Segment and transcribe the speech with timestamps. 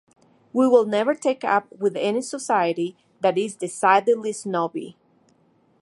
[0.51, 4.97] We will never take up with any society that is decidedly snobby.